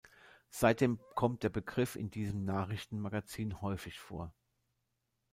[0.49, 4.33] Seitdem kommt der Begriff in diesem Nachrichtenmagazin häufig vor.